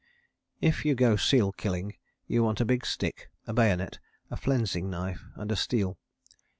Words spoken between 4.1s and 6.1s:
a flensing knife and a steel.